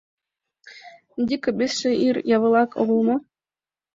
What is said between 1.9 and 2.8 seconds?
ир явылак